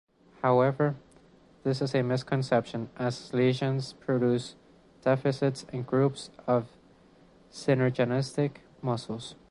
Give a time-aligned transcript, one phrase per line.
[0.41, 0.95] However,
[1.63, 4.55] this is a misconception, as lesions produce
[5.03, 6.65] deficits in groups of
[7.53, 9.35] synergistic muscles.